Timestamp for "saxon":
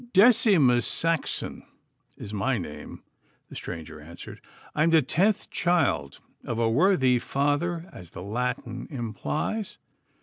0.87-1.61